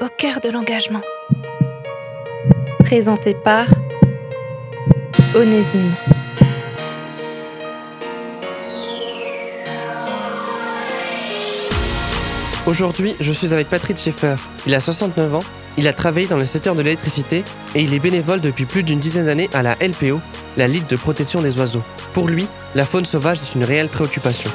[0.00, 1.00] au cœur de l'engagement.
[2.80, 3.66] Présenté par
[5.34, 5.94] Onésime.
[12.66, 14.36] Aujourd'hui, je suis avec Patrick Schaeffer.
[14.66, 15.40] Il a 69 ans,
[15.78, 17.44] il a travaillé dans le secteur de l'électricité
[17.74, 20.20] et il est bénévole depuis plus d'une dizaine d'années à la LPO,
[20.56, 21.82] la Ligue de protection des oiseaux.
[22.12, 24.50] Pour lui, la faune sauvage est une réelle préoccupation.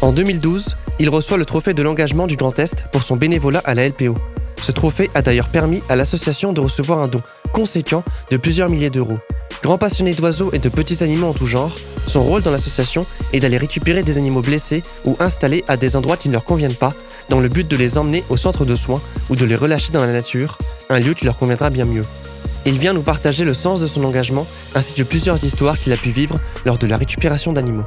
[0.00, 3.74] En 2012, il reçoit le trophée de l'engagement du Grand Est pour son bénévolat à
[3.74, 4.16] la LPO.
[4.60, 7.20] Ce trophée a d'ailleurs permis à l'association de recevoir un don
[7.52, 9.18] conséquent de plusieurs milliers d'euros.
[9.62, 11.72] Grand passionné d'oiseaux et de petits animaux en tout genre,
[12.06, 16.16] son rôle dans l'association est d'aller récupérer des animaux blessés ou installés à des endroits
[16.16, 16.92] qui ne leur conviennent pas,
[17.28, 19.00] dans le but de les emmener au centre de soins
[19.30, 20.58] ou de les relâcher dans la nature,
[20.90, 22.04] un lieu qui leur conviendra bien mieux.
[22.66, 25.96] Il vient nous partager le sens de son engagement ainsi que plusieurs histoires qu'il a
[25.96, 27.84] pu vivre lors de la récupération d'animaux.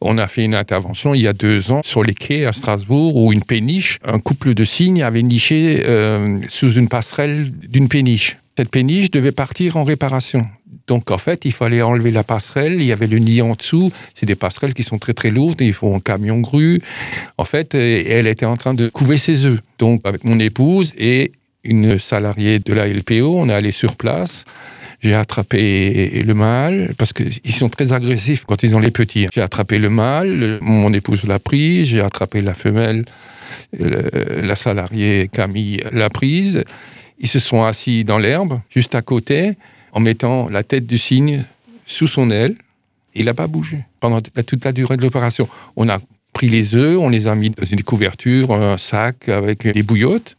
[0.00, 3.16] On a fait une intervention il y a deux ans sur les quais à Strasbourg
[3.16, 8.36] où une péniche, un couple de cygnes avait niché euh, sous une passerelle d'une péniche.
[8.56, 10.42] Cette péniche devait partir en réparation.
[10.86, 13.90] Donc en fait, il fallait enlever la passerelle, il y avait le nid en dessous,
[14.14, 16.80] c'est des passerelles qui sont très très lourdes, il faut un camion grue.
[17.38, 19.60] En fait, euh, elle était en train de couver ses œufs.
[19.78, 21.32] Donc avec mon épouse et
[21.64, 24.44] une salariée de la LPO, on est allé sur place.
[25.06, 29.28] J'ai attrapé le mâle parce qu'ils sont très agressifs quand ils ont les petits.
[29.32, 33.04] J'ai attrapé le mâle, mon épouse l'a pris, j'ai attrapé la femelle,
[33.78, 36.64] la salariée Camille l'a prise.
[37.20, 39.52] Ils se sont assis dans l'herbe, juste à côté,
[39.92, 41.44] en mettant la tête du cygne
[41.86, 42.56] sous son aile.
[43.14, 45.48] Il n'a pas bougé pendant toute la durée de l'opération.
[45.76, 46.00] On a
[46.32, 50.36] pris les œufs, on les a mis dans une couverture, un sac avec des bouillottes.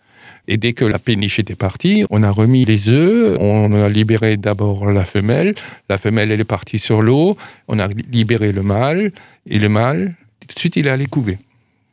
[0.47, 4.37] Et dès que la péniche était partie, on a remis les œufs, on a libéré
[4.37, 5.55] d'abord la femelle,
[5.89, 9.11] la femelle elle est partie sur l'eau, on a libéré le mâle,
[9.45, 10.15] et le mâle,
[10.47, 11.37] tout de suite il est allé couver.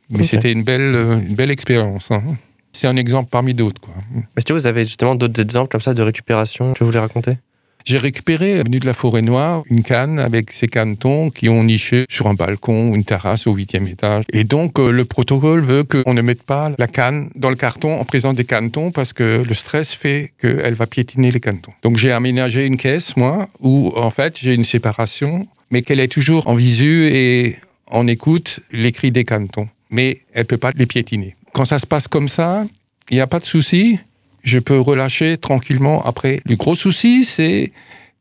[0.09, 0.95] Mais c'était une belle,
[1.27, 2.11] une belle expérience.
[2.11, 2.23] Hein.
[2.71, 3.81] C'est un exemple parmi d'autres.
[4.37, 7.37] Est-ce que vous avez justement d'autres exemples comme ça de récupération que vous voulez raconter?
[7.85, 12.05] J'ai récupéré, avenue de la Forêt Noire, une canne avec ces canetons qui ont niché
[12.09, 14.25] sur un balcon ou une terrasse au huitième étage.
[14.33, 17.99] Et donc, euh, le protocole veut qu'on ne mette pas la canne dans le carton
[17.99, 21.73] en présence des canetons parce que le stress fait qu'elle va piétiner les canetons.
[21.83, 26.11] Donc, j'ai aménagé une caisse, moi, où, en fait, j'ai une séparation, mais qu'elle est
[26.11, 29.69] toujours en visu et en écoute les cris des canetons.
[29.91, 31.35] Mais elle peut pas les piétiner.
[31.53, 32.65] Quand ça se passe comme ça,
[33.11, 33.99] il n'y a pas de souci
[34.45, 36.39] je peux relâcher tranquillement après.
[36.45, 37.71] Le gros souci, c'est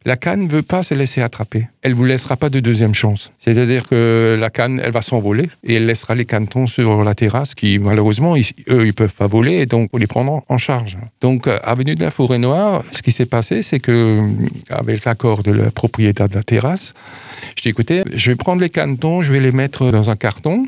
[0.06, 1.66] la canne ne veut pas se laisser attraper.
[1.82, 3.32] Elle vous laissera pas de deuxième chance.
[3.38, 7.54] C'est-à-dire que la canne, elle va s'envoler et elle laissera les canetons sur la terrasse
[7.54, 10.98] qui, malheureusement, eux, ils peuvent pas voler et donc, on les prendre en charge.
[11.22, 15.04] Donc, euh, avenue de la Forêt Noire, ce qui s'est passé, c'est que, euh, avec
[15.06, 16.92] l'accord de la propriétaire de la terrasse,
[17.56, 20.66] je dis, écoutez, je vais prendre les canetons, je vais les mettre dans un carton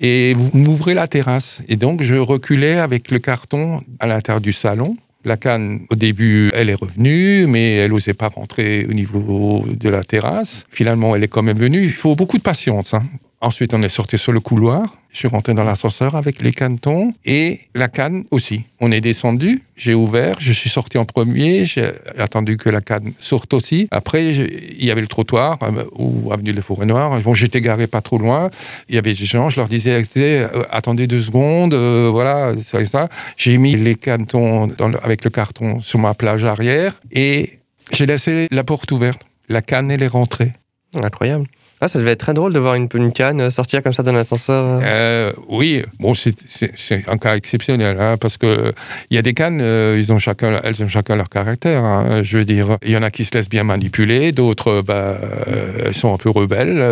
[0.00, 1.60] et vous m'ouvrez la terrasse.
[1.68, 6.50] Et donc, je reculais avec le carton à l'intérieur du salon la canne, au début,
[6.54, 10.64] elle est revenue, mais elle n'osait pas rentrer au niveau de la terrasse.
[10.70, 11.82] Finalement, elle est quand même venue.
[11.82, 12.94] Il faut beaucoup de patience.
[12.94, 13.02] Hein.
[13.40, 14.96] Ensuite, on est sorti sur le couloir.
[15.12, 18.64] Je suis rentré dans l'ascenseur avec les canetons et la canne aussi.
[18.80, 21.88] On est descendu, j'ai ouvert, je suis sorti en premier, j'ai
[22.18, 23.86] attendu que la canne sorte aussi.
[23.92, 27.20] Après, il y avait le trottoir euh, ou avenue de Forêt Noire.
[27.22, 28.50] Bon, j'étais garé pas trop loin.
[28.88, 32.86] Il y avait des gens, je leur disais euh, attendez deux secondes, euh, voilà, c'est
[32.86, 33.08] ça.
[33.36, 34.68] J'ai mis les canetons
[35.02, 37.60] avec le carton sur ma plage arrière et
[37.92, 39.22] j'ai laissé la porte ouverte.
[39.48, 40.52] La canne, elle est rentrée.
[40.94, 41.46] Incroyable.
[41.80, 44.16] Ah, ça devait être très drôle de voir une, une canne sortir comme ça d'un
[44.16, 44.80] ascenseur.
[44.82, 45.32] Euh.
[45.48, 48.72] oui, bon, c'est un cas exceptionnel, hein, parce que
[49.10, 51.84] il y a des cannes, euh, ils ont chacun, elles ont chacun leur caractère.
[51.84, 55.18] Hein, je veux dire, il y en a qui se laissent bien manipuler, d'autres, bah,
[55.46, 56.82] euh, sont un peu rebelles,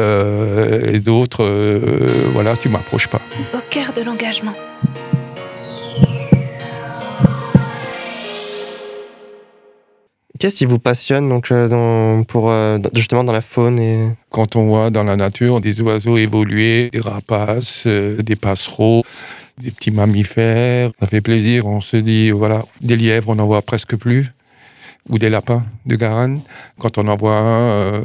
[0.94, 1.44] et d'autres,
[2.32, 3.20] voilà, tu m'approches pas.
[3.54, 4.54] Au cœur de l'engagement.
[10.38, 14.56] Qu'est-ce qui vous passionne donc euh, dans, pour euh, justement dans la faune et quand
[14.56, 19.02] on voit dans la nature des oiseaux évoluer, des rapaces, euh, des passereaux,
[19.58, 21.66] des petits mammifères, ça fait plaisir.
[21.66, 24.26] On se dit voilà, des lièvres, on n'en voit presque plus,
[25.08, 26.40] ou des lapins de Garenne.
[26.78, 28.02] Quand on en voit un,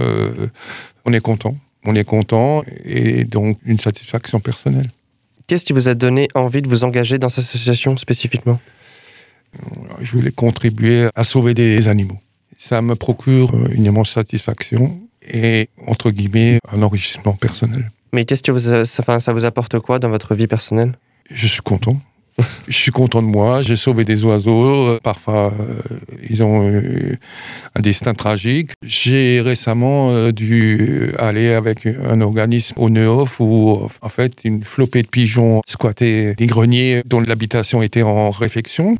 [1.05, 1.55] on est content.
[1.83, 4.89] On est content et donc une satisfaction personnelle.
[5.47, 8.59] Qu'est-ce qui vous a donné envie de vous engager dans cette association spécifiquement?
[10.01, 12.19] Je voulais contribuer à sauver des animaux.
[12.57, 17.89] Ça me procure une immense satisfaction et, entre guillemets, un enrichissement personnel.
[18.13, 20.93] Mais qu'est-ce que vous, ça, ça vous apporte quoi dans votre vie personnelle?
[21.29, 21.97] Je suis content.
[22.67, 24.87] Je suis content de moi, j'ai sauvé des oiseaux.
[24.87, 25.97] Euh, Parfois, euh,
[26.29, 27.17] ils ont eu
[27.75, 28.71] un destin tragique.
[28.85, 35.03] J'ai récemment euh, dû aller avec un organisme au Neuf où, en fait, une flopée
[35.03, 38.97] de pigeons squattaient des greniers dont l'habitation était en réfection.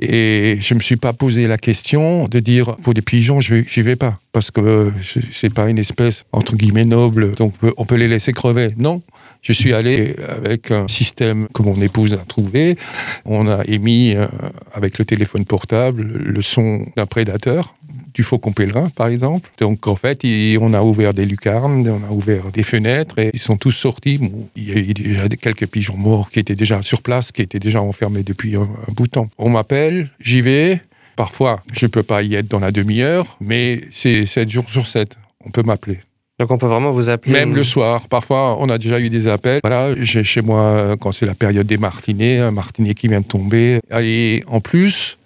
[0.00, 3.82] Et je me suis pas posé la question de dire pour des pigeons, je j'y
[3.82, 7.74] vais pas parce que c'est- c'est pas une espèce entre guillemets noble, donc on peut-
[7.78, 8.74] on peut les laisser crever.
[8.76, 9.02] Non,
[9.40, 12.76] je suis allé avec un système que mon épouse a trouvé.
[13.24, 14.26] On a émis euh,
[14.74, 17.74] avec le téléphone portable le son d'un prédateur
[18.16, 19.48] du faucon pèlerin, par exemple.
[19.60, 23.30] Donc, en fait, il- on a ouvert des lucarnes, on a ouvert des fenêtres et
[23.34, 24.16] ils sont tous sortis.
[24.18, 27.42] Bon, il y a eu déjà quelques pigeons morts qui étaient déjà sur place, qui
[27.42, 29.28] étaient déjà enfermés depuis un, un bout de temps.
[29.38, 30.80] On m'appelle, j'y vais.
[31.14, 35.16] Parfois, je peux pas y être dans la demi-heure, mais c'est 7 jours sur 7.
[35.44, 35.98] On peut m'appeler.
[36.38, 37.32] Donc on peut vraiment vous appeler.
[37.32, 38.08] Même le soir.
[38.08, 39.60] Parfois, on a déjà eu des appels.
[39.64, 43.26] Voilà, j'ai chez moi, quand c'est la période des martinets, un martinet qui vient de
[43.26, 43.80] tomber.
[43.98, 45.16] Et en plus,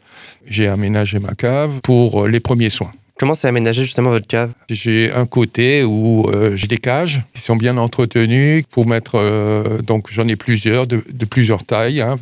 [0.46, 2.92] j'ai aménagé ma cave pour euh, les premiers soins.
[3.18, 4.52] Comment c'est aménagé justement votre cave?
[4.70, 9.16] J'ai un côté où euh, j'ai des cages qui sont bien entretenues pour mettre.
[9.16, 12.18] euh, donc j'en ai plusieurs de, de plusieurs tailles hein,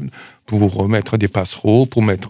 [0.46, 2.28] pour mettre des passereaux, pour mettre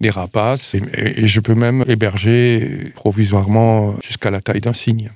[0.00, 0.82] des rapaces et,
[1.22, 5.10] et je peux même héberger provisoirement jusqu'à la taille d'un cygne.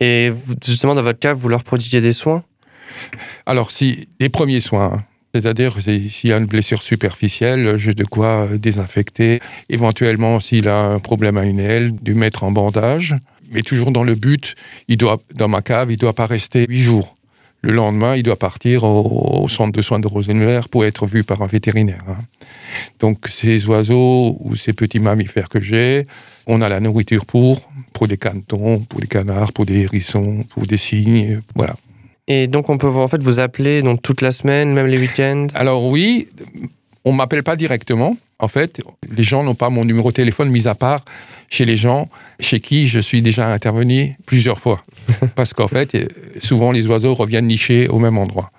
[0.00, 0.32] Et
[0.66, 2.42] justement dans votre cave, vous leur prodiguez des soins?
[3.46, 5.04] Alors, si les premiers soins, hein,
[5.34, 9.40] c'est-à-dire si- s'il y a une blessure superficielle, j'ai de quoi désinfecter.
[9.68, 13.16] Éventuellement, s'il a un problème à une aile, de mettre en bandage.
[13.52, 14.54] Mais toujours dans le but,
[14.88, 17.16] il doit, dans ma cave, il ne doit pas rester huit jours.
[17.60, 21.24] Le lendemain, il doit partir au, au centre de soins de Rosenberg pour être vu
[21.24, 22.02] par un vétérinaire.
[22.08, 22.18] hein.
[23.00, 26.06] Donc, ces oiseaux ou ces petits mammifères que j'ai,
[26.46, 30.66] on a la nourriture pour, pour des canetons, pour des canards, pour des hérissons, pour
[30.66, 31.74] des cygnes, voilà.
[32.26, 35.46] Et donc on peut en fait vous appeler donc toute la semaine, même les week-ends?
[35.54, 36.28] Alors oui,
[37.04, 38.16] on m'appelle pas directement.
[38.44, 38.82] En fait,
[39.16, 41.02] les gens n'ont pas mon numéro de téléphone, mis à part
[41.48, 42.10] chez les gens
[42.40, 44.84] chez qui je suis déjà intervenu plusieurs fois.
[45.34, 46.06] Parce qu'en fait, euh,
[46.42, 48.50] souvent les oiseaux reviennent nicher au même endroit.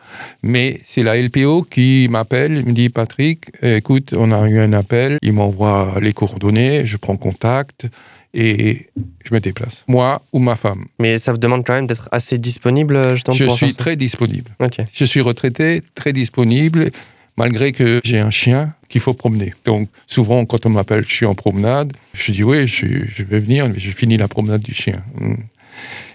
[0.42, 4.74] Mais c'est la LPO qui m'appelle, me dit Patrick, euh, écoute, on a eu un
[4.74, 7.88] appel, il m'envoie les coordonnées, je prends contact
[8.34, 8.88] et
[9.24, 9.84] je me déplace.
[9.88, 10.86] Moi ou ma femme.
[11.00, 13.96] Mais ça vous demande quand même d'être assez disponible euh, justement Je pour suis très
[13.96, 14.50] disponible.
[14.60, 14.78] Ok.
[14.92, 16.90] Je suis retraité, très disponible,
[17.38, 19.54] malgré que j'ai un chien qu'il faut promener.
[19.66, 23.68] Donc, souvent, quand on m'appelle, je suis en promenade, je dis oui, je, vais venir,
[23.68, 25.04] mais j'ai fini la promenade du chien.
[25.16, 25.36] Hmm.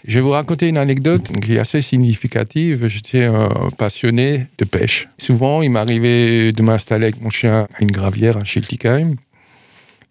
[0.07, 2.89] Je vais vous raconter une anecdote qui est assez significative.
[2.89, 5.09] J'étais un passionné de pêche.
[5.19, 9.17] Souvent, il m'arrivait de m'installer avec mon chien à une gravière à Schiltigheim.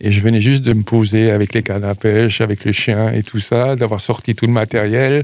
[0.01, 3.11] Et je venais juste de me poser avec les cannes à pêche, avec le chien
[3.11, 5.23] et tout ça, d'avoir sorti tout le matériel.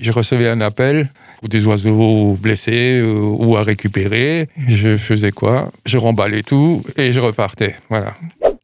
[0.00, 1.10] Je recevais un appel
[1.40, 4.48] pour des oiseaux blessés euh, ou à récupérer.
[4.68, 5.72] Je faisais quoi?
[5.86, 7.74] Je remballais tout et je repartais.
[7.90, 8.14] Voilà.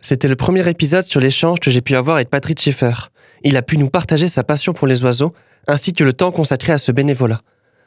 [0.00, 3.10] C'était le premier épisode sur l'échange que j'ai pu avoir avec Patrick Schaeffer.
[3.43, 5.32] Il a pu nous partager sa passion pour les oiseaux,
[5.66, 7.40] ainsi que le temps consacré à ce bénévolat.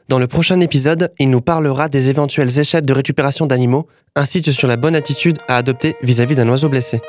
[0.09, 4.51] Dans le prochain épisode, il nous parlera des éventuelles échelles de récupération d'animaux, ainsi que
[4.51, 6.99] sur la bonne attitude à adopter vis-à-vis d'un oiseau blessé.